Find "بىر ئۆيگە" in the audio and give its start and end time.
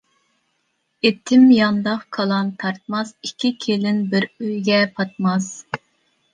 4.17-4.83